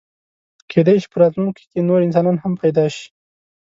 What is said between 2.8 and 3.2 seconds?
شي.